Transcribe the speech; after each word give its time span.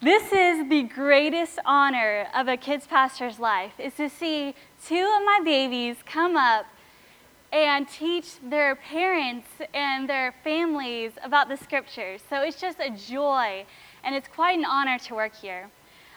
This 0.00 0.32
is 0.32 0.68
the 0.68 0.84
greatest 0.84 1.58
honor 1.66 2.28
of 2.32 2.46
a 2.46 2.56
kids 2.56 2.86
pastor's 2.86 3.40
life 3.40 3.72
is 3.80 3.94
to 3.94 4.08
see 4.08 4.54
two 4.86 4.94
of 4.94 5.24
my 5.24 5.40
babies 5.44 5.96
come 6.06 6.36
up 6.36 6.66
and 7.52 7.88
teach 7.88 8.38
their 8.40 8.76
parents 8.76 9.48
and 9.74 10.08
their 10.08 10.36
families 10.44 11.14
about 11.24 11.48
the 11.48 11.56
scriptures. 11.56 12.22
So 12.30 12.42
it's 12.42 12.60
just 12.60 12.78
a 12.78 12.90
joy 12.90 13.66
and 14.04 14.14
it's 14.14 14.28
quite 14.28 14.56
an 14.56 14.64
honor 14.64 15.00
to 15.00 15.16
work 15.16 15.34
here. 15.34 15.68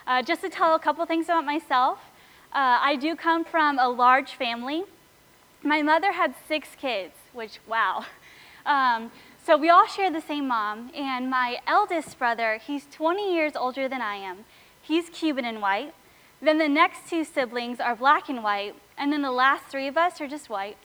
Uh, 0.06 0.22
just 0.22 0.42
to 0.42 0.48
tell 0.48 0.76
a 0.76 0.78
couple 0.78 1.04
things 1.04 1.24
about 1.24 1.44
myself, 1.44 1.98
uh, 2.52 2.78
I 2.80 2.94
do 2.94 3.16
come 3.16 3.44
from 3.44 3.80
a 3.80 3.88
large 3.88 4.34
family. 4.36 4.84
My 5.64 5.82
mother 5.82 6.12
had 6.12 6.36
six 6.46 6.68
kids, 6.80 7.14
which, 7.32 7.58
wow. 7.66 8.04
Um, 8.64 9.10
so 9.44 9.56
we 9.56 9.68
all 9.68 9.86
share 9.86 10.10
the 10.10 10.20
same 10.20 10.46
mom, 10.46 10.90
and 10.94 11.28
my 11.28 11.58
eldest 11.66 12.18
brother, 12.18 12.60
he's 12.64 12.86
20 12.92 13.34
years 13.34 13.56
older 13.56 13.88
than 13.88 14.00
I 14.00 14.14
am. 14.14 14.44
He's 14.80 15.08
Cuban 15.10 15.44
and 15.44 15.60
white. 15.60 15.94
Then 16.40 16.58
the 16.58 16.68
next 16.68 17.10
two 17.10 17.24
siblings 17.24 17.80
are 17.80 17.96
black 17.96 18.28
and 18.28 18.44
white, 18.44 18.76
and 18.96 19.12
then 19.12 19.22
the 19.22 19.32
last 19.32 19.64
three 19.64 19.88
of 19.88 19.96
us 19.96 20.20
are 20.20 20.28
just 20.28 20.48
white. 20.48 20.76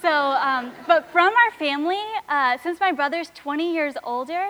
So, 0.00 0.10
um, 0.10 0.72
but 0.86 1.10
from 1.12 1.34
our 1.34 1.50
family, 1.58 2.00
uh, 2.26 2.56
since 2.62 2.80
my 2.80 2.90
brother's 2.90 3.30
20 3.34 3.70
years 3.70 3.94
older, 4.02 4.48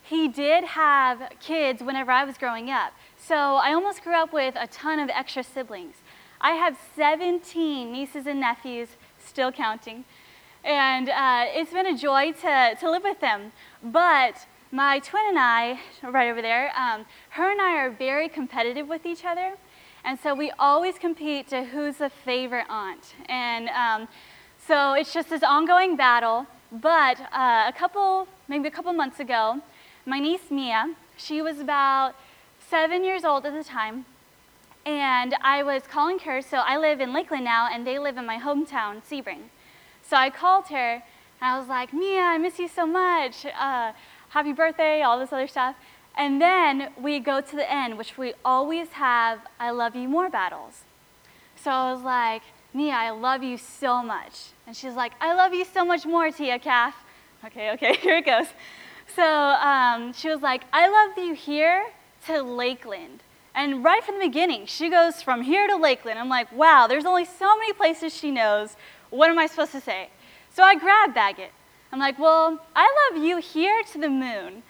he 0.00 0.28
did 0.28 0.62
have 0.62 1.32
kids 1.40 1.82
whenever 1.82 2.12
I 2.12 2.24
was 2.24 2.38
growing 2.38 2.70
up. 2.70 2.92
So 3.16 3.34
I 3.34 3.72
almost 3.72 4.04
grew 4.04 4.14
up 4.14 4.32
with 4.32 4.54
a 4.56 4.68
ton 4.68 5.00
of 5.00 5.10
extra 5.10 5.42
siblings. 5.42 5.96
I 6.40 6.52
have 6.52 6.78
17 6.94 7.90
nieces 7.90 8.26
and 8.26 8.38
nephews, 8.38 8.90
still 9.18 9.50
counting. 9.50 10.04
And 10.64 11.08
uh, 11.08 11.44
it's 11.48 11.72
been 11.72 11.86
a 11.86 11.96
joy 11.96 12.32
to, 12.32 12.76
to 12.78 12.90
live 12.90 13.02
with 13.02 13.20
them. 13.20 13.52
But 13.82 14.46
my 14.70 15.00
twin 15.00 15.24
and 15.28 15.38
I, 15.38 15.80
right 16.02 16.30
over 16.30 16.40
there, 16.40 16.72
um, 16.76 17.04
her 17.30 17.50
and 17.50 17.60
I 17.60 17.76
are 17.78 17.90
very 17.90 18.28
competitive 18.28 18.88
with 18.88 19.04
each 19.04 19.24
other. 19.24 19.54
And 20.04 20.18
so 20.18 20.34
we 20.34 20.50
always 20.58 20.98
compete 20.98 21.48
to 21.48 21.64
who's 21.64 21.96
the 21.96 22.10
favorite 22.10 22.66
aunt. 22.68 23.14
And 23.26 23.68
um, 23.70 24.08
so 24.66 24.94
it's 24.94 25.12
just 25.12 25.30
this 25.30 25.42
ongoing 25.42 25.96
battle. 25.96 26.46
But 26.70 27.20
uh, 27.32 27.64
a 27.68 27.74
couple, 27.76 28.28
maybe 28.48 28.68
a 28.68 28.70
couple 28.70 28.92
months 28.92 29.20
ago, 29.20 29.60
my 30.06 30.18
niece 30.18 30.50
Mia, 30.50 30.94
she 31.16 31.42
was 31.42 31.60
about 31.60 32.14
seven 32.70 33.04
years 33.04 33.24
old 33.24 33.44
at 33.46 33.52
the 33.52 33.64
time. 33.64 34.06
And 34.86 35.34
I 35.42 35.62
was 35.62 35.82
calling 35.86 36.18
her, 36.20 36.40
so 36.40 36.58
I 36.58 36.76
live 36.76 37.00
in 37.00 37.12
Lakeland 37.12 37.44
now, 37.44 37.68
and 37.72 37.86
they 37.86 37.98
live 37.98 38.16
in 38.16 38.26
my 38.26 38.38
hometown, 38.38 39.02
Sebring. 39.08 39.50
So 40.02 40.16
I 40.16 40.30
called 40.30 40.68
her 40.68 40.94
and 40.94 41.02
I 41.40 41.58
was 41.58 41.68
like, 41.68 41.92
Mia, 41.92 42.20
I 42.20 42.38
miss 42.38 42.58
you 42.58 42.68
so 42.68 42.86
much. 42.86 43.46
Uh, 43.46 43.92
happy 44.28 44.52
birthday, 44.52 45.02
all 45.02 45.18
this 45.18 45.32
other 45.32 45.48
stuff. 45.48 45.76
And 46.16 46.40
then 46.40 46.90
we 47.00 47.20
go 47.20 47.40
to 47.40 47.56
the 47.56 47.70
end, 47.70 47.96
which 47.96 48.18
we 48.18 48.34
always 48.44 48.88
have 48.90 49.40
I 49.58 49.70
love 49.70 49.96
you 49.96 50.08
more 50.08 50.28
battles. 50.28 50.82
So 51.56 51.70
I 51.70 51.92
was 51.92 52.02
like, 52.02 52.42
Mia, 52.74 52.92
I 52.92 53.10
love 53.10 53.42
you 53.42 53.56
so 53.56 54.02
much. 54.02 54.50
And 54.66 54.76
she's 54.76 54.94
like, 54.94 55.12
I 55.20 55.34
love 55.34 55.54
you 55.54 55.64
so 55.64 55.84
much 55.84 56.06
more, 56.06 56.30
Tia 56.30 56.58
Kath. 56.58 56.96
Okay, 57.44 57.72
okay, 57.72 57.94
here 58.00 58.18
it 58.18 58.26
goes. 58.26 58.46
So 59.14 59.22
um, 59.22 60.12
she 60.12 60.28
was 60.28 60.40
like, 60.40 60.62
I 60.72 60.88
love 60.88 61.18
you 61.18 61.34
here 61.34 61.86
to 62.26 62.42
Lakeland. 62.42 63.22
And 63.54 63.84
right 63.84 64.02
from 64.02 64.18
the 64.18 64.26
beginning, 64.26 64.66
she 64.66 64.88
goes 64.88 65.20
from 65.20 65.42
here 65.42 65.66
to 65.66 65.76
Lakeland. 65.76 66.18
I'm 66.18 66.28
like, 66.28 66.50
wow, 66.52 66.86
there's 66.86 67.04
only 67.04 67.26
so 67.26 67.56
many 67.58 67.72
places 67.74 68.16
she 68.16 68.30
knows. 68.30 68.76
What 69.12 69.28
am 69.28 69.38
I 69.38 69.46
supposed 69.46 69.72
to 69.72 69.80
say? 69.80 70.08
So 70.54 70.62
I 70.62 70.74
grabbed 70.74 71.14
Baggett. 71.14 71.52
I'm 71.92 71.98
like, 71.98 72.18
well, 72.18 72.58
I 72.74 73.10
love 73.10 73.22
you 73.22 73.36
here 73.36 73.82
to 73.92 73.98
the 73.98 74.08
moon. 74.08 74.62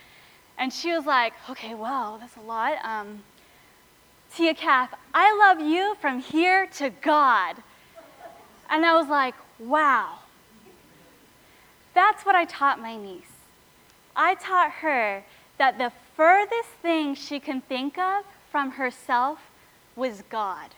And 0.59 0.73
she 0.73 0.91
was 0.91 1.07
like, 1.07 1.33
okay, 1.49 1.75
well, 1.75 2.19
that's 2.19 2.37
a 2.37 2.41
lot. 2.41 2.75
Um, 2.85 3.23
Tia 4.35 4.55
Kath, 4.55 4.93
I 5.15 5.33
love 5.37 5.65
you 5.65 5.95
from 6.01 6.19
here 6.19 6.67
to 6.79 6.91
God. 6.91 7.57
And 8.69 8.85
I 8.85 8.97
was 8.97 9.07
like, 9.07 9.35
wow. 9.61 10.19
That's 11.95 12.27
what 12.27 12.35
I 12.35 12.45
taught 12.45 12.81
my 12.81 12.97
niece. 12.97 13.31
I 14.17 14.35
taught 14.35 14.73
her 14.73 15.23
that 15.59 15.79
the 15.79 15.93
furthest 16.17 16.71
thing 16.83 17.15
she 17.15 17.39
can 17.39 17.61
think 17.61 17.97
of 17.97 18.25
from 18.51 18.73
herself 18.73 19.39
was 19.95 20.25
God. 20.29 20.71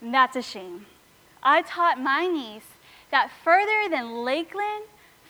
And 0.00 0.14
that's 0.14 0.36
a 0.36 0.42
shame. 0.42 0.86
I 1.42 1.62
taught 1.62 2.00
my 2.00 2.26
niece 2.26 2.66
that 3.10 3.30
further 3.44 3.88
than 3.88 4.24
Lakeland, 4.24 4.84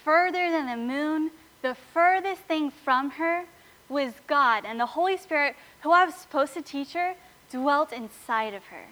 further 0.05 0.51
than 0.51 0.67
the 0.67 0.77
moon, 0.77 1.31
the 1.63 1.75
furthest 1.75 2.43
thing 2.43 2.71
from 2.71 3.11
her 3.13 3.45
was 3.89 4.13
God. 4.27 4.65
And 4.65 4.79
the 4.79 4.87
Holy 4.87 5.17
Spirit, 5.17 5.57
who 5.83 5.91
I 5.91 6.05
was 6.05 6.15
supposed 6.15 6.55
to 6.55 6.63
teach 6.63 6.93
her, 6.93 7.15
dwelt 7.51 7.93
inside 7.93 8.55
of 8.55 8.65
her. 8.67 8.87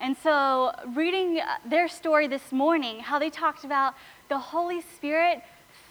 And 0.00 0.16
so, 0.16 0.72
reading 0.94 1.40
their 1.64 1.86
story 1.88 2.26
this 2.26 2.50
morning, 2.50 3.00
how 3.00 3.18
they 3.18 3.30
talked 3.30 3.64
about 3.64 3.94
the 4.28 4.38
Holy 4.38 4.80
Spirit 4.80 5.42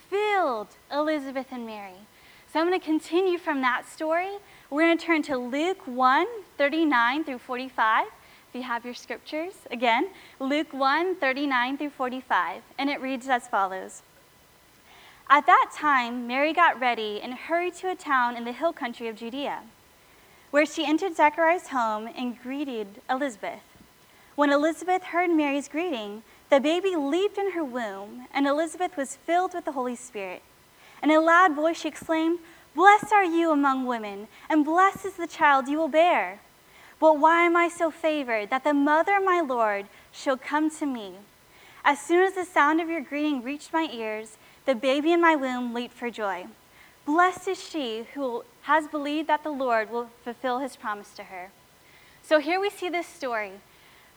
filled 0.09 0.67
Elizabeth 0.91 1.47
and 1.51 1.65
Mary. 1.65 2.07
So, 2.51 2.59
I'm 2.59 2.67
going 2.67 2.77
to 2.77 2.85
continue 2.85 3.37
from 3.37 3.61
that 3.61 3.87
story. 3.87 4.31
We're 4.69 4.81
going 4.81 4.97
to 4.97 5.05
turn 5.05 5.21
to 5.23 5.37
Luke 5.37 5.87
1 5.87 6.27
39 6.57 7.23
through 7.23 7.37
45. 7.37 8.07
If 8.51 8.55
you 8.55 8.63
have 8.63 8.83
your 8.83 8.93
scriptures, 8.93 9.53
again, 9.71 10.09
Luke 10.37 10.73
1 10.73 11.15
39 11.15 11.77
through 11.77 11.91
45, 11.91 12.61
and 12.77 12.89
it 12.89 12.99
reads 12.99 13.29
as 13.29 13.47
follows 13.47 14.01
At 15.29 15.45
that 15.45 15.71
time, 15.73 16.27
Mary 16.27 16.51
got 16.51 16.77
ready 16.77 17.21
and 17.23 17.33
hurried 17.33 17.75
to 17.75 17.89
a 17.89 17.95
town 17.95 18.35
in 18.35 18.43
the 18.43 18.51
hill 18.51 18.73
country 18.73 19.07
of 19.07 19.15
Judea, 19.15 19.59
where 20.49 20.65
she 20.65 20.85
entered 20.85 21.15
Zechariah's 21.15 21.69
home 21.69 22.09
and 22.13 22.41
greeted 22.43 22.99
Elizabeth. 23.09 23.61
When 24.35 24.51
Elizabeth 24.51 25.03
heard 25.03 25.29
Mary's 25.29 25.69
greeting, 25.69 26.21
the 26.49 26.59
baby 26.59 26.97
leaped 26.97 27.37
in 27.37 27.51
her 27.51 27.63
womb, 27.63 28.27
and 28.33 28.45
Elizabeth 28.45 28.97
was 28.97 29.15
filled 29.15 29.53
with 29.53 29.63
the 29.63 29.71
Holy 29.71 29.95
Spirit. 29.95 30.41
In 31.01 31.09
a 31.09 31.21
loud 31.21 31.55
voice, 31.55 31.79
she 31.79 31.87
exclaimed, 31.87 32.39
Blessed 32.75 33.13
are 33.13 33.23
you 33.23 33.51
among 33.51 33.85
women, 33.85 34.27
and 34.49 34.65
blessed 34.65 35.05
is 35.05 35.13
the 35.13 35.25
child 35.25 35.69
you 35.69 35.77
will 35.77 35.87
bear. 35.87 36.41
But 37.01 37.17
why 37.17 37.41
am 37.41 37.57
I 37.57 37.67
so 37.67 37.89
favored 37.89 38.51
that 38.51 38.63
the 38.63 38.75
mother 38.75 39.17
of 39.17 39.25
my 39.25 39.41
Lord 39.41 39.87
shall 40.11 40.37
come 40.37 40.69
to 40.69 40.85
me? 40.85 41.15
As 41.83 41.99
soon 41.99 42.23
as 42.23 42.35
the 42.35 42.45
sound 42.45 42.79
of 42.79 42.89
your 42.89 43.01
greeting 43.01 43.41
reached 43.41 43.73
my 43.73 43.89
ears, 43.91 44.37
the 44.67 44.75
baby 44.75 45.11
in 45.11 45.19
my 45.19 45.35
womb 45.35 45.73
leaped 45.73 45.95
for 45.95 46.11
joy. 46.11 46.45
Blessed 47.03 47.47
is 47.47 47.61
she 47.61 48.05
who 48.13 48.43
has 48.61 48.87
believed 48.87 49.27
that 49.29 49.43
the 49.43 49.49
Lord 49.49 49.89
will 49.89 50.11
fulfill 50.23 50.59
his 50.59 50.75
promise 50.75 51.11
to 51.15 51.23
her. 51.23 51.49
So 52.21 52.37
here 52.37 52.61
we 52.61 52.69
see 52.69 52.87
this 52.87 53.07
story. 53.07 53.53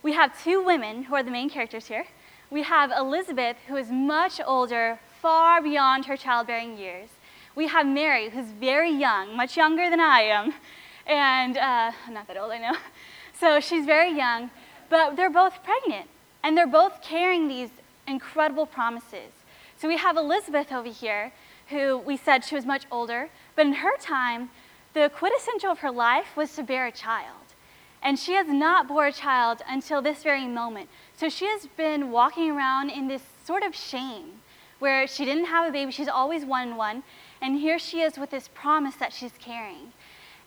We 0.02 0.12
have 0.12 0.38
two 0.44 0.62
women 0.62 1.04
who 1.04 1.14
are 1.14 1.22
the 1.22 1.30
main 1.30 1.48
characters 1.48 1.86
here. 1.86 2.04
We 2.50 2.64
have 2.64 2.92
Elizabeth, 2.92 3.56
who 3.66 3.76
is 3.76 3.90
much 3.90 4.42
older, 4.46 4.98
far 5.22 5.62
beyond 5.62 6.04
her 6.04 6.18
childbearing 6.18 6.76
years. 6.76 7.08
We 7.56 7.68
have 7.68 7.86
Mary, 7.86 8.28
who's 8.28 8.50
very 8.50 8.90
young, 8.90 9.34
much 9.34 9.56
younger 9.56 9.88
than 9.88 10.00
I 10.00 10.20
am, 10.20 10.52
and 11.06 11.56
uh, 11.56 11.92
not 12.10 12.26
that 12.28 12.36
old, 12.36 12.52
I 12.52 12.58
know. 12.58 12.76
So 13.40 13.58
she's 13.58 13.84
very 13.84 14.16
young, 14.16 14.48
but 14.88 15.16
they're 15.16 15.28
both 15.28 15.64
pregnant, 15.64 16.08
and 16.44 16.56
they're 16.56 16.68
both 16.68 17.02
carrying 17.02 17.48
these 17.48 17.68
incredible 18.06 18.64
promises. 18.64 19.32
So 19.76 19.88
we 19.88 19.96
have 19.96 20.16
Elizabeth 20.16 20.70
over 20.70 20.88
here, 20.88 21.32
who 21.68 21.98
we 21.98 22.16
said 22.16 22.44
she 22.44 22.54
was 22.54 22.64
much 22.64 22.84
older, 22.92 23.28
but 23.56 23.66
in 23.66 23.72
her 23.74 23.96
time, 23.98 24.50
the 24.92 25.10
quintessential 25.12 25.72
of 25.72 25.80
her 25.80 25.90
life 25.90 26.36
was 26.36 26.54
to 26.54 26.62
bear 26.62 26.86
a 26.86 26.92
child. 26.92 27.54
And 28.02 28.18
she 28.18 28.34
has 28.34 28.46
not 28.46 28.86
bore 28.86 29.06
a 29.06 29.12
child 29.12 29.62
until 29.68 30.00
this 30.00 30.22
very 30.22 30.46
moment. 30.46 30.88
So 31.16 31.28
she 31.28 31.46
has 31.46 31.66
been 31.76 32.12
walking 32.12 32.52
around 32.52 32.90
in 32.90 33.08
this 33.08 33.22
sort 33.44 33.64
of 33.64 33.74
shame 33.74 34.42
where 34.78 35.08
she 35.08 35.24
didn't 35.24 35.46
have 35.46 35.68
a 35.68 35.72
baby, 35.72 35.90
she's 35.90 36.08
always 36.08 36.44
one 36.44 36.68
and 36.68 36.76
one. 36.76 37.02
And 37.42 37.58
here 37.58 37.78
she 37.78 38.00
is 38.00 38.16
with 38.16 38.30
this 38.30 38.48
promise 38.54 38.94
that 38.96 39.12
she's 39.12 39.32
carrying 39.38 39.92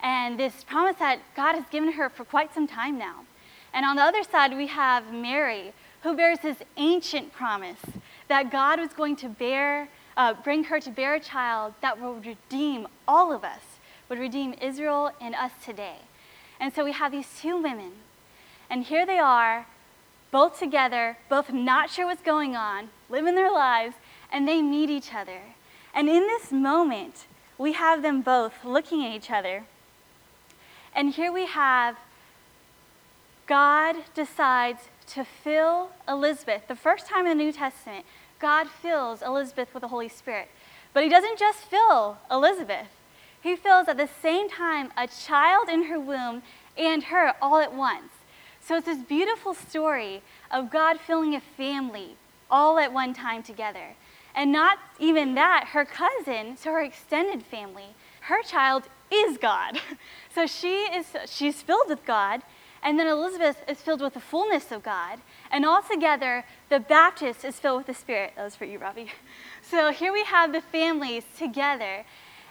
and 0.01 0.39
this 0.39 0.63
promise 0.63 0.97
that 0.99 1.19
God 1.35 1.55
has 1.55 1.65
given 1.71 1.93
her 1.93 2.09
for 2.09 2.23
quite 2.23 2.53
some 2.53 2.67
time 2.67 2.97
now. 2.97 3.25
And 3.73 3.85
on 3.85 3.95
the 3.95 4.03
other 4.03 4.23
side, 4.23 4.55
we 4.55 4.67
have 4.67 5.11
Mary, 5.11 5.73
who 6.03 6.15
bears 6.15 6.39
this 6.39 6.57
ancient 6.77 7.33
promise 7.33 7.79
that 8.27 8.51
God 8.51 8.79
was 8.79 8.93
going 8.93 9.15
to 9.17 9.29
bear, 9.29 9.89
uh, 10.15 10.33
bring 10.43 10.65
her 10.65 10.79
to 10.79 10.89
bear 10.89 11.15
a 11.15 11.19
child 11.19 11.73
that 11.81 12.01
would 12.01 12.25
redeem 12.25 12.87
all 13.07 13.31
of 13.31 13.43
us, 13.43 13.61
would 14.09 14.19
redeem 14.19 14.53
Israel 14.61 15.11
and 15.19 15.35
us 15.35 15.51
today. 15.63 15.97
And 16.59 16.73
so 16.73 16.83
we 16.83 16.91
have 16.93 17.11
these 17.11 17.27
two 17.39 17.61
women, 17.61 17.91
and 18.69 18.83
here 18.83 19.05
they 19.05 19.19
are, 19.19 19.67
both 20.31 20.59
together, 20.59 21.17
both 21.29 21.51
not 21.51 21.89
sure 21.89 22.05
what's 22.05 22.21
going 22.21 22.55
on, 22.55 22.89
living 23.09 23.35
their 23.35 23.51
lives, 23.51 23.95
and 24.31 24.47
they 24.47 24.61
meet 24.61 24.89
each 24.89 25.13
other. 25.13 25.41
And 25.93 26.09
in 26.09 26.23
this 26.23 26.51
moment, 26.51 27.27
we 27.57 27.73
have 27.73 28.01
them 28.01 28.21
both 28.21 28.65
looking 28.65 29.05
at 29.05 29.13
each 29.13 29.31
other 29.31 29.63
and 30.97 31.13
here 31.13 31.31
we 31.31 31.45
have 31.45 31.95
God 33.45 33.95
decides 34.13 34.89
to 35.11 35.23
fill 35.23 35.91
Elizabeth. 36.09 36.63
The 36.67 36.75
first 36.75 37.05
time 37.05 37.25
in 37.25 37.37
the 37.37 37.43
New 37.43 37.53
Testament, 37.53 38.03
God 38.39 38.67
fills 38.67 39.21
Elizabeth 39.21 39.73
with 39.73 39.81
the 39.81 39.87
Holy 39.87 40.09
Spirit. 40.09 40.49
But 40.93 41.03
he 41.03 41.09
doesn't 41.09 41.39
just 41.39 41.59
fill 41.59 42.17
Elizabeth, 42.29 42.87
He 43.41 43.55
fills 43.55 43.87
at 43.87 43.97
the 43.97 44.09
same 44.21 44.49
time 44.49 44.91
a 44.97 45.07
child 45.07 45.69
in 45.69 45.83
her 45.83 45.99
womb 45.99 46.41
and 46.75 47.03
her 47.03 47.35
all 47.41 47.59
at 47.59 47.73
once. 47.73 48.11
So 48.59 48.75
it's 48.75 48.87
this 48.87 48.97
beautiful 48.97 49.53
story 49.53 50.23
of 50.51 50.71
God 50.71 50.99
filling 50.99 51.35
a 51.35 51.39
family 51.39 52.17
all 52.49 52.79
at 52.79 52.91
one 52.91 53.13
time 53.13 53.43
together. 53.43 53.95
And 54.35 54.51
not 54.51 54.79
even 54.99 55.35
that, 55.35 55.69
her 55.71 55.85
cousin, 55.85 56.57
so 56.57 56.71
her 56.71 56.81
extended 56.81 57.43
family, 57.43 57.95
her 58.21 58.41
child 58.41 58.83
is 59.11 59.37
God. 59.37 59.79
So 60.33 60.45
she 60.45 60.83
is 60.93 61.07
she's 61.25 61.63
filled 61.63 61.89
with 61.89 62.05
God, 62.05 62.43
and 62.83 62.99
then 62.99 63.07
Elizabeth 63.07 63.57
is 63.67 63.81
filled 63.81 64.01
with 64.01 64.13
the 64.13 64.19
fullness 64.19 64.71
of 64.71 64.83
God. 64.83 65.17
And 65.49 65.65
altogether, 65.65 66.45
the 66.69 66.79
Baptist 66.79 67.43
is 67.43 67.59
filled 67.59 67.79
with 67.79 67.87
the 67.87 67.95
Spirit. 67.95 68.33
That 68.35 68.43
was 68.43 68.55
for 68.55 68.65
you, 68.65 68.77
Robbie. 68.77 69.11
So 69.63 69.91
here 69.91 70.13
we 70.13 70.23
have 70.25 70.53
the 70.53 70.61
families 70.61 71.23
together. 71.37 72.05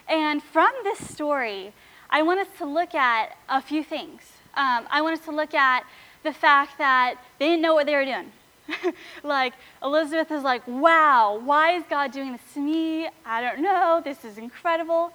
And 0.07 0.43
from 0.43 0.71
this 0.83 0.99
story, 1.09 1.73
I 2.09 2.21
want 2.21 2.41
us 2.41 2.47
to 2.57 2.65
look 2.65 2.93
at 2.93 3.37
a 3.49 3.61
few 3.61 3.83
things. 3.83 4.21
Um, 4.53 4.85
I 4.91 5.01
want 5.01 5.17
us 5.17 5.25
to 5.25 5.31
look 5.31 5.53
at 5.53 5.83
the 6.23 6.33
fact 6.33 6.77
that 6.77 7.15
they 7.39 7.47
didn't 7.47 7.61
know 7.61 7.73
what 7.73 7.85
they 7.85 7.95
were 7.95 8.05
doing. 8.05 8.31
like, 9.23 9.53
Elizabeth 9.81 10.29
is 10.31 10.43
like, 10.43 10.67
wow, 10.67 11.39
why 11.43 11.71
is 11.71 11.83
God 11.89 12.11
doing 12.11 12.33
this 12.33 12.41
to 12.53 12.59
me? 12.59 13.09
I 13.25 13.41
don't 13.41 13.61
know. 13.61 14.01
This 14.03 14.25
is 14.25 14.37
incredible. 14.37 15.11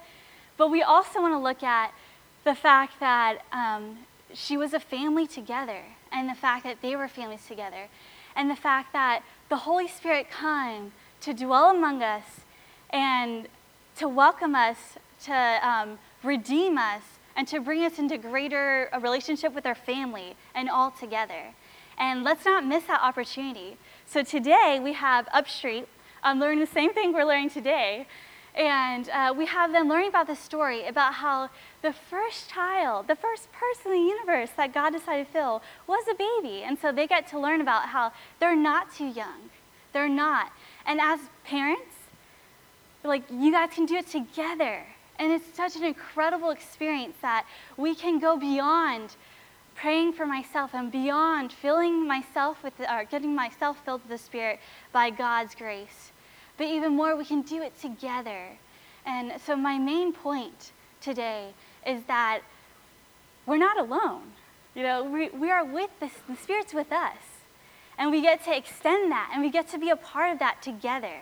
But 0.57 0.69
we 0.69 0.81
also 0.81 1.21
want 1.21 1.33
to 1.33 1.39
look 1.39 1.63
at 1.63 1.93
the 2.43 2.55
fact 2.55 2.99
that 2.99 3.39
um, 3.51 3.99
she 4.33 4.57
was 4.57 4.73
a 4.73 4.79
family 4.79 5.27
together, 5.27 5.81
and 6.11 6.29
the 6.29 6.35
fact 6.35 6.63
that 6.63 6.81
they 6.81 6.95
were 6.95 7.07
families 7.07 7.45
together, 7.47 7.87
and 8.35 8.49
the 8.49 8.55
fact 8.55 8.93
that 8.93 9.23
the 9.49 9.57
Holy 9.57 9.87
Spirit 9.87 10.27
came 10.29 10.91
to 11.21 11.33
dwell 11.33 11.69
among 11.69 12.03
us 12.03 12.41
and 12.89 13.47
to 13.97 14.07
welcome 14.07 14.55
us, 14.55 14.77
to 15.23 15.59
um, 15.67 15.99
redeem 16.23 16.77
us, 16.77 17.03
and 17.35 17.47
to 17.47 17.59
bring 17.59 17.83
us 17.83 17.97
into 17.97 18.17
greater 18.17 18.89
a 18.91 18.99
relationship 18.99 19.53
with 19.53 19.65
our 19.65 19.75
family 19.75 20.35
and 20.53 20.69
all 20.69 20.91
together. 20.91 21.53
And 21.97 22.23
let's 22.23 22.45
not 22.45 22.65
miss 22.65 22.83
that 22.85 23.01
opportunity. 23.01 23.77
So 24.05 24.23
today 24.23 24.79
we 24.83 24.93
have 24.93 25.27
Upstreet 25.33 25.87
um, 26.23 26.39
learning 26.39 26.59
the 26.59 26.67
same 26.67 26.93
thing 26.93 27.13
we're 27.13 27.25
learning 27.25 27.49
today. 27.49 28.07
And 28.55 29.09
uh, 29.09 29.33
we 29.35 29.47
have 29.47 29.71
them 29.71 29.89
learning 29.89 30.09
about 30.09 30.27
the 30.27 30.35
story 30.35 30.85
about 30.85 31.15
how 31.15 31.49
the 31.81 31.91
first 31.91 32.49
child, 32.49 33.07
the 33.07 33.15
first 33.15 33.51
person 33.51 33.91
in 33.91 34.03
the 34.03 34.09
universe 34.09 34.51
that 34.57 34.73
God 34.73 34.91
decided 34.91 35.25
to 35.25 35.33
fill 35.33 35.63
was 35.87 36.03
a 36.09 36.13
baby. 36.13 36.63
And 36.63 36.77
so 36.77 36.91
they 36.91 37.07
get 37.07 37.27
to 37.29 37.39
learn 37.39 37.61
about 37.61 37.89
how 37.89 38.11
they're 38.39 38.55
not 38.55 38.93
too 38.93 39.07
young. 39.07 39.49
They're 39.91 40.07
not. 40.07 40.51
And 40.85 41.01
as 41.01 41.19
parents, 41.43 41.95
like 43.03 43.23
you 43.31 43.51
guys 43.51 43.69
can 43.73 43.85
do 43.85 43.95
it 43.95 44.07
together. 44.07 44.85
And 45.17 45.31
it's 45.31 45.45
such 45.55 45.75
an 45.75 45.83
incredible 45.83 46.51
experience 46.51 47.15
that 47.21 47.45
we 47.75 47.95
can 47.95 48.19
go 48.19 48.37
beyond 48.37 49.15
praying 49.75 50.13
for 50.13 50.25
myself 50.25 50.71
and 50.73 50.91
beyond 50.91 51.51
filling 51.51 52.07
myself 52.07 52.63
with, 52.63 52.73
or 52.79 53.03
getting 53.05 53.35
myself 53.35 53.83
filled 53.83 54.01
with 54.01 54.09
the 54.09 54.17
Spirit 54.17 54.59
by 54.91 55.09
God's 55.09 55.55
grace. 55.55 56.12
But 56.57 56.67
even 56.67 56.95
more, 56.95 57.15
we 57.15 57.25
can 57.25 57.41
do 57.41 57.61
it 57.61 57.79
together. 57.79 58.57
And 59.05 59.33
so, 59.45 59.55
my 59.55 59.77
main 59.77 60.13
point 60.13 60.71
today 61.01 61.53
is 61.85 62.03
that 62.03 62.41
we're 63.45 63.57
not 63.57 63.77
alone. 63.77 64.31
You 64.75 64.83
know, 64.83 65.03
we, 65.03 65.29
we 65.29 65.51
are 65.51 65.65
with 65.65 65.89
the, 65.99 66.09
the 66.27 66.35
Spirit's 66.35 66.73
with 66.73 66.91
us. 66.91 67.17
And 67.97 68.09
we 68.09 68.21
get 68.21 68.43
to 68.45 68.55
extend 68.55 69.11
that 69.11 69.29
and 69.33 69.43
we 69.43 69.51
get 69.51 69.67
to 69.69 69.77
be 69.77 69.89
a 69.89 69.95
part 69.95 70.31
of 70.31 70.39
that 70.39 70.61
together. 70.61 71.19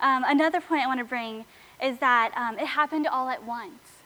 Um, 0.00 0.24
another 0.26 0.60
point 0.60 0.82
I 0.82 0.86
want 0.86 1.00
to 1.00 1.04
bring 1.04 1.44
is 1.82 1.98
that 1.98 2.32
um, 2.36 2.58
it 2.58 2.66
happened 2.66 3.06
all 3.06 3.28
at 3.28 3.44
once. 3.44 4.00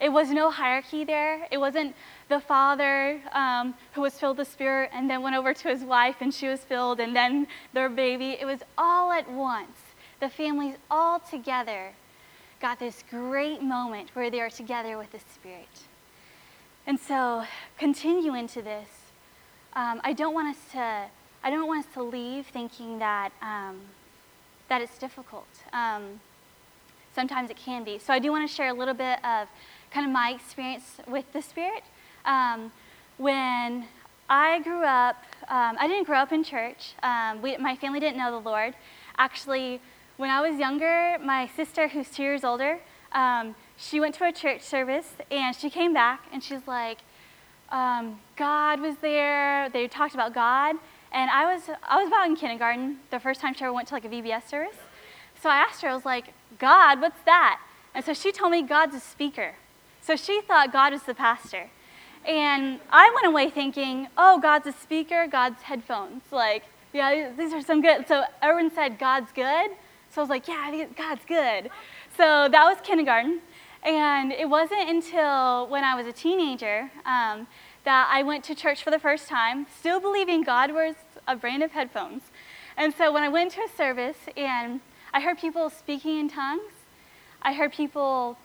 It 0.00 0.10
was 0.10 0.30
no 0.30 0.50
hierarchy 0.50 1.04
there. 1.04 1.46
It 1.50 1.58
wasn't 1.58 1.94
the 2.28 2.40
father 2.40 3.20
um, 3.32 3.74
who 3.92 4.02
was 4.02 4.18
filled 4.18 4.38
with 4.38 4.50
Spirit 4.50 4.90
and 4.92 5.08
then 5.08 5.22
went 5.22 5.36
over 5.36 5.54
to 5.54 5.68
his 5.68 5.82
wife 5.82 6.16
and 6.20 6.32
she 6.32 6.48
was 6.48 6.60
filled 6.60 7.00
and 7.00 7.14
then 7.14 7.46
their 7.72 7.88
baby. 7.88 8.36
It 8.38 8.44
was 8.44 8.60
all 8.76 9.12
at 9.12 9.30
once. 9.30 9.85
The 10.20 10.28
families 10.28 10.76
all 10.90 11.20
together 11.20 11.92
got 12.60 12.78
this 12.78 13.04
great 13.10 13.62
moment 13.62 14.10
where 14.14 14.30
they 14.30 14.40
are 14.40 14.50
together 14.50 14.96
with 14.96 15.12
the 15.12 15.18
Spirit. 15.34 15.68
And 16.86 16.98
so, 16.98 17.44
continue 17.78 18.34
into 18.34 18.62
this. 18.62 18.88
Um, 19.74 20.00
I 20.04 20.12
don't 20.12 20.34
want 20.34 20.56
us 20.56 20.62
to. 20.72 21.06
I 21.44 21.50
don't 21.50 21.66
want 21.66 21.86
us 21.86 21.92
to 21.94 22.02
leave 22.02 22.46
thinking 22.46 22.98
that 22.98 23.30
um, 23.42 23.80
that 24.68 24.80
it's 24.80 24.96
difficult. 24.98 25.48
Um, 25.72 26.20
sometimes 27.14 27.50
it 27.50 27.56
can 27.56 27.84
be. 27.84 27.98
So 27.98 28.12
I 28.12 28.18
do 28.18 28.30
want 28.30 28.48
to 28.48 28.54
share 28.54 28.68
a 28.68 28.74
little 28.74 28.94
bit 28.94 29.24
of 29.24 29.48
kind 29.90 30.06
of 30.06 30.12
my 30.12 30.30
experience 30.30 30.98
with 31.08 31.30
the 31.32 31.42
Spirit. 31.42 31.82
Um, 32.24 32.72
when 33.16 33.86
I 34.28 34.60
grew 34.60 34.82
up, 34.82 35.16
um, 35.48 35.76
I 35.78 35.86
didn't 35.88 36.04
grow 36.04 36.18
up 36.18 36.32
in 36.32 36.44
church. 36.44 36.94
Um, 37.02 37.40
we, 37.40 37.56
my 37.56 37.76
family 37.76 38.00
didn't 38.00 38.18
know 38.18 38.30
the 38.30 38.48
Lord. 38.48 38.74
Actually, 39.18 39.80
when 40.16 40.30
I 40.30 40.40
was 40.40 40.58
younger, 40.58 41.18
my 41.22 41.46
sister, 41.56 41.88
who's 41.88 42.08
two 42.10 42.22
years 42.22 42.44
older, 42.44 42.78
um, 43.12 43.54
she 43.76 44.00
went 44.00 44.14
to 44.16 44.26
a 44.26 44.32
church 44.32 44.62
service 44.62 45.14
and 45.30 45.54
she 45.54 45.68
came 45.68 45.92
back 45.92 46.24
and 46.32 46.42
she's 46.42 46.66
like, 46.66 46.98
um, 47.70 48.20
God 48.36 48.80
was 48.80 48.96
there. 49.02 49.68
They 49.68 49.88
talked 49.88 50.14
about 50.14 50.32
God. 50.32 50.76
And 51.12 51.30
I 51.30 51.52
was, 51.52 51.62
I 51.82 51.98
was 51.98 52.08
about 52.08 52.26
in 52.26 52.36
kindergarten 52.36 52.98
the 53.10 53.20
first 53.20 53.40
time 53.40 53.54
she 53.54 53.64
ever 53.64 53.72
went 53.72 53.88
to 53.88 53.94
like 53.94 54.04
a 54.04 54.08
VBS 54.08 54.48
service. 54.48 54.76
So 55.42 55.50
I 55.50 55.56
asked 55.56 55.82
her, 55.82 55.88
I 55.88 55.94
was 55.94 56.04
like, 56.04 56.32
God, 56.58 57.00
what's 57.00 57.20
that? 57.26 57.60
And 57.94 58.04
so 58.04 58.14
she 58.14 58.32
told 58.32 58.52
me 58.52 58.62
God's 58.62 58.94
a 58.94 59.00
speaker. 59.00 59.54
So 60.00 60.16
she 60.16 60.40
thought 60.40 60.72
God 60.72 60.92
was 60.92 61.02
the 61.02 61.14
pastor. 61.14 61.70
And 62.26 62.80
I 62.90 63.10
went 63.14 63.26
away 63.26 63.50
thinking, 63.50 64.08
oh, 64.16 64.40
God's 64.40 64.66
a 64.66 64.72
speaker, 64.72 65.26
God's 65.26 65.62
headphones. 65.62 66.22
Like, 66.30 66.64
yeah, 66.92 67.30
these 67.36 67.52
are 67.52 67.60
some 67.60 67.82
good. 67.82 68.08
So 68.08 68.24
everyone 68.40 68.74
said, 68.74 68.98
God's 68.98 69.30
good. 69.32 69.70
So 70.16 70.22
I 70.22 70.24
was 70.24 70.30
like, 70.30 70.48
yeah, 70.48 70.86
God's 70.96 71.26
good. 71.26 71.68
So 72.16 72.48
that 72.50 72.64
was 72.64 72.78
kindergarten. 72.82 73.42
And 73.82 74.32
it 74.32 74.48
wasn't 74.48 74.88
until 74.88 75.66
when 75.68 75.84
I 75.84 75.94
was 75.94 76.06
a 76.06 76.12
teenager 76.12 76.90
um, 77.04 77.46
that 77.84 78.08
I 78.10 78.22
went 78.22 78.42
to 78.44 78.54
church 78.54 78.82
for 78.82 78.90
the 78.90 78.98
first 78.98 79.28
time, 79.28 79.66
still 79.78 80.00
believing 80.00 80.42
God 80.42 80.72
was 80.72 80.94
a 81.28 81.36
brand 81.36 81.62
of 81.62 81.72
headphones. 81.72 82.22
And 82.78 82.94
so 82.94 83.12
when 83.12 83.24
I 83.24 83.28
went 83.28 83.52
to 83.52 83.60
a 83.60 83.68
service 83.68 84.16
and 84.38 84.80
I 85.12 85.20
heard 85.20 85.36
people 85.36 85.68
speaking 85.68 86.18
in 86.18 86.30
tongues, 86.30 86.72
I 87.42 87.52
heard 87.52 87.74
people, 87.74 88.38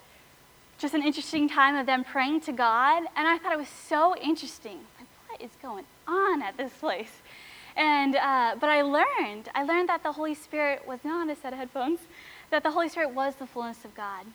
just 0.78 0.94
an 0.94 1.04
interesting 1.04 1.48
time 1.48 1.78
of 1.78 1.86
them 1.86 2.04
praying 2.04 2.42
to 2.42 2.52
God, 2.52 3.04
and 3.16 3.30
I 3.30 3.38
thought 3.38 3.54
it 3.54 3.58
was 3.58 3.70
so 3.70 4.18
interesting. 4.18 4.80
Like, 5.00 5.08
what 5.30 5.42
is 5.42 5.52
going 5.62 5.86
on 6.06 6.42
at 6.42 6.58
this 6.58 6.74
place? 6.74 7.21
And, 7.76 8.16
uh, 8.16 8.56
but 8.60 8.70
I 8.70 8.82
learned, 8.82 9.50
I 9.56 9.64
learned 9.64 9.90
that 9.90 10.04
the 10.04 10.12
Holy 10.12 10.36
Spirit 10.36 10.86
was 10.88 11.00
not 11.04 11.30
a 11.30 11.36
set 11.36 11.54
of 11.54 11.60
headphones, 11.60 12.00
that 12.50 12.64
the 12.64 12.72
Holy 12.72 12.90
Spirit 12.90 13.14
was 13.14 13.36
the 13.36 13.48
fullness 13.48 13.86
of 13.86 13.96
God. 13.96 14.26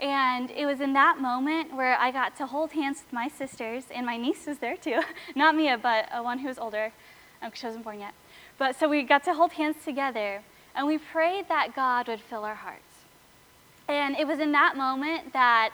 And 0.00 0.50
it 0.50 0.66
was 0.66 0.80
in 0.80 0.92
that 0.94 1.20
moment 1.20 1.74
where 1.74 1.96
I 1.96 2.10
got 2.10 2.36
to 2.38 2.46
hold 2.46 2.72
hands 2.72 3.02
with 3.04 3.12
my 3.12 3.28
sisters, 3.28 3.84
and 3.94 4.04
my 4.04 4.16
niece 4.16 4.46
was 4.46 4.58
there 4.58 4.76
too. 4.76 5.00
Not 5.36 5.54
Mia, 5.54 5.78
but 5.78 6.08
uh, 6.12 6.20
one 6.22 6.38
who 6.38 6.48
was 6.48 6.58
older, 6.58 6.92
because 7.40 7.46
um, 7.46 7.52
she 7.54 7.66
wasn't 7.66 7.84
born 7.84 8.00
yet. 8.00 8.14
But 8.58 8.76
so 8.76 8.88
we 8.88 9.02
got 9.02 9.24
to 9.24 9.34
hold 9.34 9.52
hands 9.52 9.76
together, 9.84 10.42
and 10.74 10.86
we 10.86 10.98
prayed 10.98 11.48
that 11.48 11.76
God 11.76 12.08
would 12.08 12.20
fill 12.20 12.44
our 12.44 12.56
hearts. 12.56 12.82
And 13.86 14.16
it 14.16 14.26
was 14.26 14.40
in 14.40 14.52
that 14.52 14.76
moment 14.76 15.32
that 15.32 15.70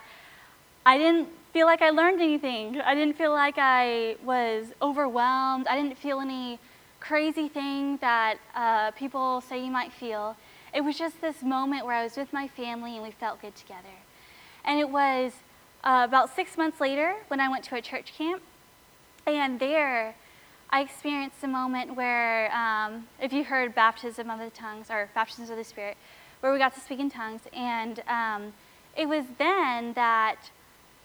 I 0.85 0.97
didn't 0.97 1.29
feel 1.53 1.65
like 1.65 1.81
I 1.81 1.89
learned 1.89 2.21
anything. 2.21 2.79
I 2.81 2.93
didn't 2.93 3.17
feel 3.17 3.31
like 3.31 3.55
I 3.57 4.17
was 4.23 4.67
overwhelmed. 4.81 5.67
I 5.67 5.81
didn't 5.81 5.97
feel 5.97 6.19
any 6.19 6.59
crazy 7.01 7.49
thing 7.49 7.97
that 7.97 8.37
uh, 8.55 8.91
people 8.91 9.41
say 9.41 9.61
you 9.61 9.71
might 9.71 9.91
feel. 9.91 10.37
It 10.73 10.81
was 10.81 10.97
just 10.97 11.19
this 11.19 11.41
moment 11.43 11.85
where 11.85 11.95
I 11.95 12.03
was 12.03 12.15
with 12.15 12.31
my 12.31 12.47
family 12.47 12.95
and 12.95 13.03
we 13.03 13.11
felt 13.11 13.41
good 13.41 13.55
together. 13.55 13.97
And 14.63 14.79
it 14.79 14.89
was 14.89 15.33
uh, 15.83 16.05
about 16.07 16.33
six 16.33 16.55
months 16.57 16.79
later 16.79 17.15
when 17.27 17.41
I 17.41 17.49
went 17.49 17.65
to 17.65 17.75
a 17.75 17.81
church 17.81 18.13
camp. 18.17 18.41
And 19.25 19.59
there, 19.59 20.15
I 20.69 20.81
experienced 20.81 21.43
a 21.43 21.47
moment 21.47 21.95
where, 21.95 22.53
um, 22.55 23.07
if 23.19 23.33
you 23.33 23.43
heard 23.43 23.75
baptism 23.75 24.29
of 24.29 24.39
the 24.39 24.51
tongues 24.51 24.89
or 24.89 25.09
baptisms 25.13 25.49
of 25.49 25.57
the 25.57 25.63
Spirit, 25.63 25.97
where 26.39 26.53
we 26.53 26.59
got 26.59 26.73
to 26.75 26.79
speak 26.79 26.99
in 26.99 27.09
tongues. 27.09 27.41
And 27.51 28.01
um, 28.07 28.53
it 28.95 29.09
was 29.09 29.25
then 29.37 29.93
that 29.93 30.51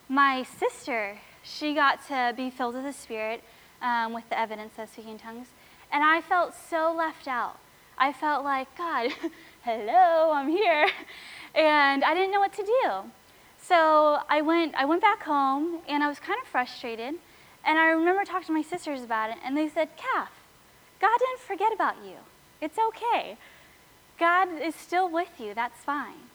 my 0.09 0.45
sister, 0.45 1.19
she 1.43 1.75
got 1.75 2.07
to 2.09 2.35
be 2.37 2.50
filled 2.50 2.75
with 2.75 2.85
the 2.85 2.93
Spirit 2.93 3.43
um, 3.83 4.12
with 4.12 4.29
the 4.29 4.38
evidence 4.38 4.75
of 4.79 4.88
speaking 4.88 5.12
in 5.12 5.19
tongues. 5.19 5.49
And 5.93 6.05
I 6.05 6.21
felt 6.21 6.55
so 6.69 6.95
left 6.97 7.28
out. 7.28 7.59
I 7.99 8.12
felt 8.12 8.45
like, 8.45 8.69
God, 8.76 9.11
hello, 9.62 10.33
I'm 10.33 10.49
here. 10.49 10.88
And 11.55 12.05
I 12.05 12.12
didn't 12.12 12.33
know 12.33 12.40
what 12.40 12.52
to 12.52 12.62
do. 12.62 13.11
So 13.59 14.19
I 14.28 14.43
went, 14.43 14.75
I 14.75 14.85
went 14.85 15.00
back 15.00 15.23
home 15.23 15.78
and 15.88 16.05
I 16.05 16.09
was 16.09 16.19
kind 16.19 16.38
of 16.43 16.47
frustrated. 16.47 17.14
And 17.64 17.78
I 17.78 17.88
remember 17.88 18.25
talking 18.25 18.47
to 18.47 18.52
my 18.52 18.62
sisters 18.62 19.02
about 19.02 19.31
it, 19.31 19.37
and 19.45 19.57
they 19.57 19.69
said, 19.69 19.88
Kath, 19.97 20.31
God 21.00 21.19
didn't 21.19 21.40
forget 21.40 21.73
about 21.73 21.97
you. 22.05 22.14
It's 22.61 22.78
okay. 22.78 23.37
God 24.21 24.49
is 24.62 24.75
still 24.75 25.11
with 25.11 25.40
you. 25.40 25.52
That's 25.52 25.83
fine. 25.83 26.31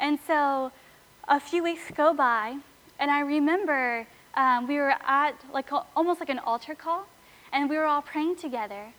And 0.00 0.18
so 0.26 0.72
a 1.28 1.38
few 1.38 1.62
weeks 1.62 1.82
go 1.94 2.14
by, 2.14 2.56
and 2.98 3.10
I 3.10 3.20
remember 3.20 4.06
um, 4.34 4.66
we 4.66 4.76
were 4.76 4.94
at 5.04 5.34
like 5.52 5.68
almost 5.94 6.18
like 6.18 6.30
an 6.30 6.38
altar 6.38 6.74
call, 6.74 7.06
and 7.52 7.68
we 7.68 7.76
were 7.76 7.86
all 7.86 8.02
praying 8.02 8.36
together. 8.36 8.92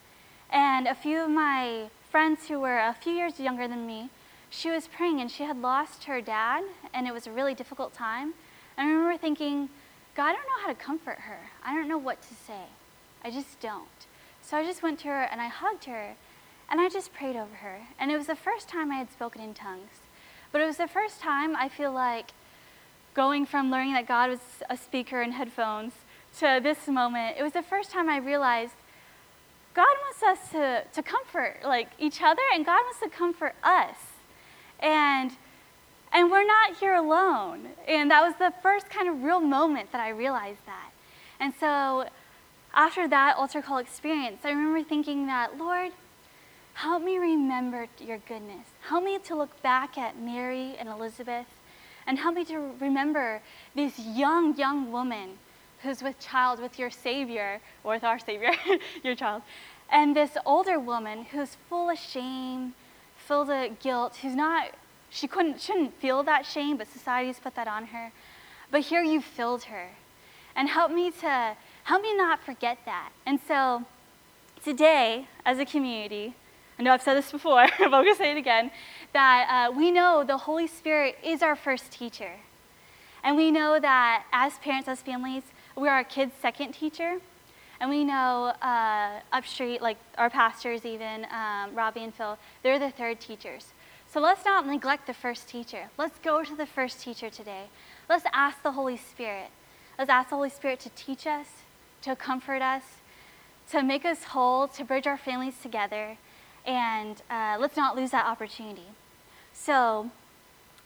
And 0.50 0.88
a 0.88 0.96
few 0.96 1.24
of 1.24 1.30
my 1.30 1.90
friends 2.10 2.48
who 2.48 2.60
were 2.60 2.80
a 2.80 2.94
few 2.94 3.14
years 3.14 3.40
younger 3.40 3.68
than 3.68 3.88
me, 3.88 4.10
she 4.50 4.70
was 4.70 4.88
praying, 4.88 5.22
and 5.22 5.32
she 5.32 5.44
had 5.44 5.62
lost 5.62 6.04
her 6.06 6.20
dad, 6.20 6.64
and 6.94 7.08
it 7.08 7.14
was 7.14 7.26
a 7.26 7.32
really 7.32 7.56
difficult 7.56 7.94
time. 7.94 8.34
And 8.78 8.88
I 8.88 8.92
remember 8.92 9.18
thinking, 9.18 9.70
God, 10.16 10.30
I 10.30 10.34
don't 10.34 10.44
know 10.44 10.62
how 10.62 10.68
to 10.68 10.76
comfort 10.76 11.20
her. 11.20 11.40
I 11.64 11.74
don't 11.74 11.88
know 11.88 11.98
what 11.98 12.22
to 12.24 12.34
say. 12.34 12.66
I 13.24 13.32
just 13.32 13.60
don't. 13.62 13.88
So 14.42 14.58
I 14.58 14.66
just 14.66 14.84
went 14.84 15.00
to 15.00 15.08
her 15.08 15.24
and 15.24 15.40
I 15.40 15.48
hugged 15.48 15.86
her 15.86 16.16
and 16.70 16.82
I 16.82 16.90
just 16.90 17.14
prayed 17.14 17.36
over 17.36 17.56
her. 17.62 17.82
And 18.00 18.12
it 18.12 18.18
was 18.18 18.28
the 18.28 18.36
first 18.36 18.68
time 18.68 18.92
I 18.92 18.96
had 18.96 19.12
spoken 19.12 19.42
in 19.42 19.54
tongues. 19.54 19.92
But 20.52 20.62
it 20.62 20.66
was 20.66 20.78
the 20.78 20.88
first 20.88 21.22
time 21.22 21.56
I 21.56 21.70
feel 21.70 21.94
like 21.94 22.32
going 23.14 23.46
from 23.46 23.72
learning 23.72 23.94
that 23.94 24.08
God 24.08 24.30
was 24.30 24.40
a 24.70 24.76
speaker 24.76 25.22
in 25.22 25.34
headphones 25.34 25.94
to 26.40 26.60
this 26.62 26.88
moment, 26.88 27.38
it 27.38 27.44
was 27.44 27.54
the 27.54 27.64
first 27.64 27.92
time 27.92 28.10
I 28.10 28.18
realized 28.18 28.74
God 29.74 29.96
wants 30.04 30.24
us 30.24 30.52
to, 30.52 30.84
to 30.94 31.04
comfort 31.04 31.60
like 31.64 31.90
each 31.98 32.22
other 32.22 32.42
and 32.54 32.66
God 32.66 32.82
wants 32.84 33.00
to 33.00 33.10
comfort 33.10 33.56
us. 33.64 33.96
And 34.80 35.32
and 36.14 36.30
we're 36.30 36.46
not 36.46 36.78
here 36.78 36.94
alone. 36.94 37.70
And 37.88 38.12
that 38.12 38.22
was 38.22 38.36
the 38.38 38.54
first 38.62 38.90
kind 38.90 39.08
of 39.08 39.24
real 39.24 39.40
moment 39.40 39.92
that 39.94 40.02
I 40.02 40.10
realized 40.10 40.66
that. 40.66 40.92
And 41.40 41.54
so 41.58 42.10
after 42.74 43.08
that 43.08 43.38
altar 43.38 43.62
call 43.62 43.78
experience, 43.78 44.42
I 44.44 44.50
remember 44.50 44.84
thinking 44.84 45.28
that, 45.28 45.58
Lord, 45.58 45.92
help 46.74 47.04
me 47.04 47.18
remember 47.18 47.88
your 48.00 48.18
goodness. 48.18 48.68
Help 48.88 49.04
me 49.04 49.20
to 49.20 49.36
look 49.36 49.62
back 49.62 49.98
at 49.98 50.20
Mary 50.20 50.76
and 50.78 50.90
Elizabeth 50.90 51.48
and 52.06 52.20
help 52.20 52.36
me 52.36 52.44
to 52.46 52.72
remember 52.80 53.42
this 53.74 53.98
young, 53.98 54.58
young 54.58 54.92
woman 54.92 55.38
who's 55.84 56.02
with 56.02 56.20
child 56.20 56.60
with 56.60 56.78
your 56.78 56.90
Savior, 56.90 57.60
or 57.84 57.94
with 57.94 58.04
our 58.04 58.20
Savior, 58.20 58.52
your 59.04 59.16
child, 59.16 59.42
and 59.92 60.16
this 60.16 60.38
older 60.46 60.80
woman 60.80 61.26
who's 61.26 61.58
full 61.68 61.90
of 61.90 61.98
shame, 61.98 62.74
filled 63.18 63.50
with 63.50 63.80
guilt, 63.80 64.18
who's 64.22 64.36
not, 64.36 64.72
she 65.10 65.28
couldn't, 65.28 65.60
shouldn't 65.60 65.94
feel 66.00 66.24
that 66.24 66.46
shame, 66.46 66.78
but 66.78 66.88
society's 66.88 67.40
put 67.40 67.56
that 67.56 67.68
on 67.68 67.88
her. 67.88 68.12
But 68.72 68.82
here 68.82 69.04
you 69.04 69.22
filled 69.22 69.64
her. 69.64 69.90
And 70.56 70.70
help 70.70 70.92
me 70.92 71.12
to, 71.12 71.56
help 71.84 72.02
me 72.02 72.16
not 72.16 72.42
forget 72.42 72.80
that. 72.86 73.10
And 73.26 73.40
so 73.46 73.84
today, 74.64 75.28
as 75.46 75.60
a 75.60 75.66
community, 75.66 76.36
I 76.80 76.84
know 76.84 76.94
I've 76.94 77.02
said 77.02 77.16
this 77.16 77.32
before, 77.32 77.68
but 77.78 77.86
I'm 77.86 77.92
going 77.92 78.14
to 78.14 78.16
say 78.16 78.32
it 78.32 78.38
again, 78.38 78.72
that 79.12 79.70
uh, 79.70 79.72
we 79.72 79.92
know 79.92 80.24
the 80.24 80.38
Holy 80.38 80.68
Spirit 80.68 81.18
is 81.22 81.42
our 81.42 81.56
first 81.56 81.92
teacher. 81.92 82.32
And 83.24 83.38
we 83.38 83.52
know 83.52 83.80
that 83.80 84.26
as 84.32 84.58
parents, 84.60 84.88
as 84.88 85.02
families, 85.02 85.44
we're 85.76 85.92
our 85.92 86.04
kids' 86.04 86.34
second 86.42 86.74
teacher. 86.74 87.20
And 87.80 87.90
we 87.90 88.04
know 88.04 88.54
uh, 88.62 89.20
upstreet, 89.34 89.82
like 89.82 89.98
our 90.18 90.30
pastors, 90.30 90.86
even 90.86 91.26
um, 91.32 91.74
Robbie 91.74 92.04
and 92.04 92.14
Phil, 92.14 92.38
they're 92.62 92.80
the 92.80 92.92
third 92.92 93.20
teachers. 93.20 93.74
So 94.12 94.20
let's 94.20 94.46
not 94.46 94.68
neglect 94.68 95.08
the 95.08 95.14
first 95.14 95.48
teacher. 95.48 95.90
Let's 95.98 96.20
go 96.20 96.44
to 96.44 96.56
the 96.56 96.66
first 96.66 97.02
teacher 97.02 97.30
today. 97.30 97.66
Let's 98.10 98.26
ask 98.34 98.62
the 98.62 98.74
Holy 98.74 98.98
Spirit. 98.98 99.50
Let's 99.98 100.10
ask 100.10 100.30
the 100.30 100.36
Holy 100.36 100.50
Spirit 100.50 100.80
to 100.82 100.90
teach 100.90 101.26
us, 101.26 101.48
to 102.02 102.16
comfort 102.16 102.62
us, 102.62 102.84
to 103.72 103.82
make 103.82 104.04
us 104.04 104.26
whole, 104.26 104.68
to 104.68 104.84
bridge 104.84 105.08
our 105.08 105.18
families 105.18 105.58
together, 105.62 106.18
and 106.66 107.22
uh, 107.30 107.58
let's 107.60 107.78
not 107.78 107.96
lose 107.96 108.12
that 108.12 108.26
opportunity. 108.26 108.88
So, 109.54 110.12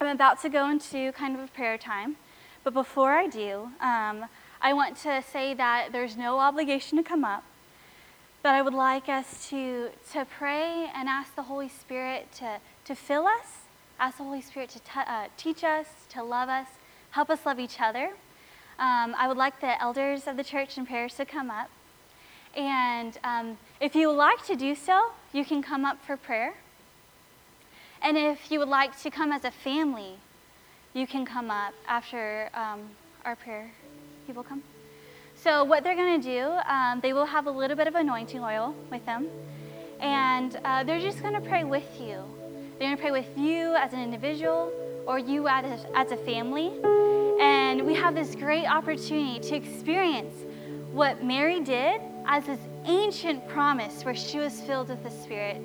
I'm 0.02 0.08
about 0.08 0.42
to 0.42 0.50
go 0.50 0.70
into 0.70 1.14
kind 1.14 1.36
of 1.36 1.42
a 1.42 1.48
prayer 1.48 1.78
time, 1.78 2.18
but 2.66 2.74
before 2.74 3.14
I 3.14 3.28
do, 3.28 3.70
um, 3.80 4.26
I 4.62 4.74
want 4.74 4.98
to 4.98 5.22
say 5.22 5.54
that 5.54 5.94
there's 5.94 6.18
no 6.18 6.40
obligation 6.40 6.98
to 6.98 7.04
come 7.04 7.24
up, 7.24 7.46
but 8.44 8.54
I 8.54 8.62
would 8.62 8.74
like 8.74 9.08
us 9.08 9.48
to, 9.50 9.90
to 10.12 10.26
pray 10.26 10.90
and 10.94 11.08
ask 11.08 11.34
the 11.36 11.44
Holy 11.44 11.70
Spirit 11.70 12.28
to, 12.40 12.60
to 12.86 12.94
fill 12.94 13.26
us, 13.26 13.64
ask 13.98 14.18
the 14.18 14.26
Holy 14.26 14.42
Spirit 14.42 14.70
to 14.72 14.80
t- 14.80 14.86
uh, 14.96 15.28
teach 15.38 15.64
us, 15.64 15.88
to 16.10 16.22
love 16.22 16.50
us, 16.50 16.68
help 17.12 17.30
us 17.30 17.46
love 17.46 17.58
each 17.58 17.80
other. 17.80 18.12
Um, 18.78 19.16
I 19.18 19.30
would 19.30 19.38
like 19.38 19.62
the 19.62 19.82
elders 19.82 20.28
of 20.28 20.36
the 20.36 20.44
church 20.44 20.78
and 20.78 20.86
prayers 20.86 21.16
to 21.16 21.26
come 21.26 21.50
up. 21.50 21.70
And 22.54 23.18
um, 23.24 23.58
if 23.80 23.96
you 23.96 24.12
like 24.12 24.46
to 24.48 24.58
do 24.58 24.76
so, 24.76 25.12
you 25.32 25.46
can 25.46 25.62
come 25.64 25.86
up 25.86 26.04
for 26.06 26.18
prayer. 26.18 26.56
And 28.06 28.20
if 28.20 28.52
you 28.52 28.60
would 28.60 28.68
like 28.68 29.02
to 29.02 29.10
come 29.10 29.32
as 29.32 29.46
a 29.46 29.52
family, 29.52 30.20
you 30.94 31.08
can 31.08 31.26
come 31.26 31.50
up 31.50 31.74
after 31.88 32.52
um, 32.54 32.82
our 33.26 33.36
prayer 33.36 33.72
people 34.28 34.44
come. 34.44 34.62
So, 35.36 35.64
what 35.64 35.84
they're 35.84 35.96
going 35.96 36.22
to 36.22 36.28
do, 36.28 36.42
um, 36.72 37.00
they 37.02 37.14
will 37.14 37.26
have 37.26 37.48
a 37.48 37.52
little 37.52 37.76
bit 37.76 37.88
of 37.88 37.96
anointing 37.96 38.42
oil 38.42 38.76
with 38.92 39.04
them, 39.08 39.28
and 40.00 40.56
uh, 40.64 40.84
they're 40.84 41.00
just 41.00 41.24
going 41.24 41.34
to 41.34 41.42
pray 41.42 41.64
with 41.64 42.00
you. 42.00 42.22
They're 42.78 42.90
going 42.90 42.96
to 42.96 43.02
pray 43.02 43.10
with 43.10 43.36
you 43.40 43.74
as 43.74 43.92
an 43.94 44.02
individual 44.02 44.72
or 45.08 45.18
you 45.18 45.48
as 45.48 45.66
a, 45.66 45.98
as 45.98 46.12
a 46.12 46.18
family. 46.18 46.74
And 47.42 47.88
we 47.88 47.96
have 47.96 48.14
this 48.14 48.36
great 48.36 48.68
opportunity 48.68 49.40
to 49.50 49.56
experience 49.56 50.36
what 50.92 51.24
Mary 51.24 51.60
did 51.60 52.02
as 52.28 52.46
this 52.46 52.60
ancient 52.86 53.48
promise 53.48 54.06
where 54.06 54.16
she 54.16 54.38
was 54.38 54.62
filled 54.62 54.90
with 54.90 55.04
the 55.04 55.10
Spirit, 55.10 55.60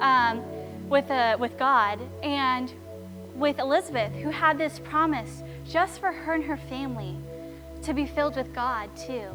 um, 0.00 0.44
with, 0.88 1.10
uh, 1.10 1.36
with 1.38 1.58
God, 1.58 2.00
and 2.22 2.72
with 3.34 3.58
Elizabeth, 3.58 4.12
who 4.14 4.30
had 4.30 4.58
this 4.58 4.78
promise 4.80 5.42
just 5.68 6.00
for 6.00 6.10
her 6.10 6.34
and 6.34 6.44
her 6.44 6.56
family 6.56 7.16
to 7.82 7.94
be 7.94 8.06
filled 8.06 8.36
with 8.36 8.52
God 8.52 8.94
too. 8.96 9.28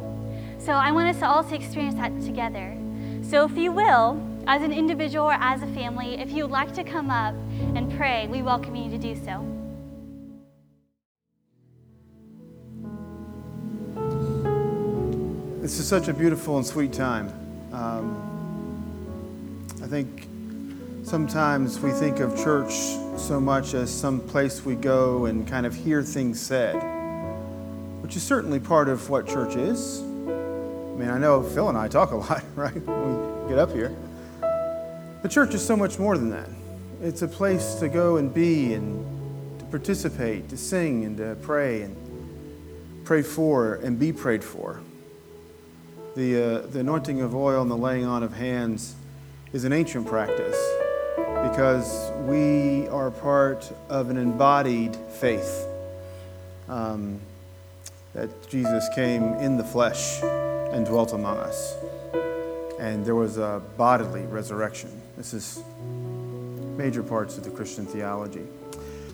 So 0.57 0.73
I 0.73 0.91
want 0.91 1.15
us 1.15 1.21
all 1.23 1.43
to 1.43 1.55
experience 1.55 1.95
that 1.95 2.21
together. 2.21 2.77
So 3.21 3.45
if 3.45 3.57
you 3.57 3.71
will, 3.71 4.21
as 4.47 4.61
an 4.61 4.73
individual 4.73 5.25
or 5.25 5.37
as 5.39 5.61
a 5.61 5.67
family, 5.67 6.15
if 6.15 6.31
you 6.31 6.43
would 6.43 6.51
like 6.51 6.73
to 6.73 6.83
come 6.83 7.09
up 7.09 7.33
and 7.75 7.91
pray, 7.95 8.27
we 8.27 8.41
welcome 8.41 8.75
you 8.75 8.89
to 8.89 8.97
do 8.97 9.15
so. 9.15 9.45
This 15.61 15.79
is 15.79 15.87
such 15.87 16.09
a 16.09 16.13
beautiful 16.13 16.57
and 16.57 16.65
sweet 16.65 16.91
time. 16.91 17.31
Um, 17.71 19.65
I 19.81 19.87
think 19.87 20.27
sometimes 21.03 21.79
we 21.81 21.91
think 21.91 22.19
of 22.19 22.35
church 22.37 22.71
so 23.17 23.39
much 23.39 23.73
as 23.73 23.93
some 23.93 24.19
place 24.21 24.63
we 24.63 24.75
go 24.75 25.25
and 25.25 25.47
kind 25.47 25.65
of 25.65 25.75
hear 25.75 26.01
things 26.01 26.39
said, 26.39 26.75
which 28.01 28.15
is 28.15 28.23
certainly 28.23 28.59
part 28.59 28.87
of 28.87 29.09
what 29.09 29.27
church 29.27 29.55
is. 29.55 29.99
I 30.01 30.95
mean, 30.95 31.09
I 31.09 31.17
know 31.17 31.43
Phil 31.43 31.69
and 31.69 31.77
I 31.77 31.87
talk 31.87 32.11
a 32.11 32.15
lot, 32.17 32.43
right, 32.55 32.73
when 32.73 33.43
we 33.43 33.49
get 33.49 33.59
up 33.59 33.71
here. 33.71 33.95
But 35.21 35.29
church 35.29 35.53
is 35.53 35.65
so 35.65 35.75
much 35.75 35.99
more 35.99 36.17
than 36.17 36.29
that. 36.31 36.49
It's 37.01 37.21
a 37.21 37.27
place 37.27 37.75
to 37.75 37.89
go 37.89 38.17
and 38.17 38.33
be 38.33 38.73
and 38.73 39.59
to 39.59 39.65
participate, 39.65 40.49
to 40.49 40.57
sing 40.57 41.05
and 41.05 41.17
to 41.17 41.35
pray 41.41 41.81
and 41.81 41.95
pray 43.03 43.21
for 43.21 43.75
and 43.75 43.99
be 43.99 44.13
prayed 44.13 44.43
for. 44.43 44.81
The, 46.15 46.43
uh, 46.43 46.67
the 46.67 46.79
anointing 46.79 47.21
of 47.21 47.35
oil 47.35 47.61
and 47.61 47.69
the 47.69 47.77
laying 47.77 48.05
on 48.05 48.23
of 48.23 48.33
hands 48.33 48.95
is 49.51 49.65
an 49.65 49.73
ancient 49.73 50.07
practice 50.07 50.72
because 51.43 52.09
we 52.21 52.87
are 52.87 53.11
part 53.11 53.69
of 53.89 54.09
an 54.09 54.17
embodied 54.17 54.95
faith. 54.95 55.67
Um, 56.69 57.19
that 58.13 58.29
Jesus 58.49 58.87
came 58.95 59.23
in 59.35 59.57
the 59.57 59.63
flesh 59.63 60.23
and 60.23 60.85
dwelt 60.85 61.13
among 61.13 61.37
us. 61.37 61.75
And 62.79 63.05
there 63.05 63.15
was 63.15 63.37
a 63.37 63.61
bodily 63.77 64.21
resurrection. 64.21 64.89
This 65.17 65.33
is 65.33 65.61
major 66.77 67.03
parts 67.03 67.37
of 67.37 67.43
the 67.43 67.49
Christian 67.49 67.85
theology. 67.85 68.45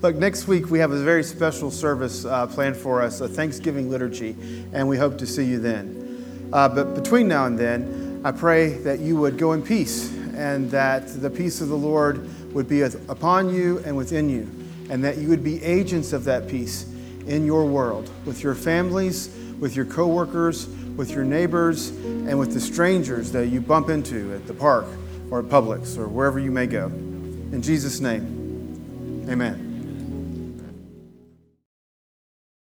Look, 0.01 0.15
next 0.15 0.47
week 0.47 0.69
we 0.69 0.79
have 0.79 0.91
a 0.91 1.03
very 1.03 1.23
special 1.23 1.71
service 1.71 2.25
uh, 2.25 2.47
planned 2.47 2.77
for 2.77 3.01
us, 3.01 3.21
a 3.21 3.27
Thanksgiving 3.27 3.89
liturgy, 3.89 4.35
and 4.71 4.87
we 4.87 4.97
hope 4.97 5.17
to 5.17 5.25
see 5.25 5.45
you 5.45 5.59
then. 5.59 6.49
Uh, 6.53 6.69
but 6.69 6.95
between 6.95 7.27
now 7.27 7.45
and 7.45 7.57
then, 7.57 8.21
I 8.23 8.31
pray 8.31 8.73
that 8.79 8.99
you 8.99 9.17
would 9.17 9.37
go 9.37 9.53
in 9.53 9.61
peace 9.61 10.18
and 10.39 10.71
that 10.71 11.05
the 11.21 11.29
peace 11.29 11.59
of 11.59 11.67
the 11.67 11.75
Lord 11.75 12.25
would 12.53 12.69
be 12.69 12.81
upon 12.81 13.53
you 13.53 13.79
and 13.79 13.95
within 13.97 14.29
you, 14.29 14.49
and 14.89 15.03
that 15.03 15.17
you 15.17 15.27
would 15.27 15.43
be 15.43 15.61
agents 15.61 16.13
of 16.13 16.23
that 16.23 16.47
peace 16.47 16.85
in 17.27 17.45
your 17.45 17.65
world, 17.65 18.09
with 18.25 18.41
your 18.41 18.55
families, 18.55 19.35
with 19.59 19.75
your 19.75 19.85
coworkers, 19.85 20.67
with 20.95 21.11
your 21.11 21.25
neighbors, 21.25 21.89
and 21.89 22.39
with 22.39 22.53
the 22.53 22.59
strangers 22.59 23.33
that 23.33 23.47
you 23.47 23.59
bump 23.59 23.89
into 23.89 24.33
at 24.33 24.47
the 24.47 24.53
park 24.53 24.85
or 25.29 25.39
at 25.39 25.45
Publix 25.45 25.97
or 25.97 26.07
wherever 26.07 26.39
you 26.39 26.51
may 26.51 26.67
go. 26.67 26.85
In 26.85 27.61
Jesus' 27.61 27.99
name, 27.99 29.25
amen. 29.29 29.68